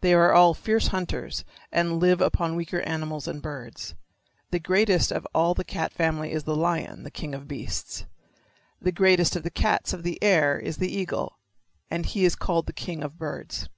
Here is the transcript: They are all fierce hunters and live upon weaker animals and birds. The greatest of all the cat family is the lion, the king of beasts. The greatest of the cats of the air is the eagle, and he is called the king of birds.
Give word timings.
They 0.00 0.12
are 0.12 0.32
all 0.32 0.54
fierce 0.54 0.88
hunters 0.88 1.44
and 1.70 2.00
live 2.00 2.20
upon 2.20 2.56
weaker 2.56 2.80
animals 2.80 3.28
and 3.28 3.40
birds. 3.40 3.94
The 4.50 4.58
greatest 4.58 5.12
of 5.12 5.24
all 5.32 5.54
the 5.54 5.62
cat 5.62 5.92
family 5.92 6.32
is 6.32 6.42
the 6.42 6.56
lion, 6.56 7.04
the 7.04 7.12
king 7.12 7.32
of 7.32 7.46
beasts. 7.46 8.04
The 8.80 8.90
greatest 8.90 9.36
of 9.36 9.44
the 9.44 9.50
cats 9.52 9.92
of 9.92 10.02
the 10.02 10.20
air 10.20 10.58
is 10.58 10.78
the 10.78 10.92
eagle, 10.92 11.38
and 11.92 12.04
he 12.04 12.24
is 12.24 12.34
called 12.34 12.66
the 12.66 12.72
king 12.72 13.04
of 13.04 13.18
birds. 13.18 13.68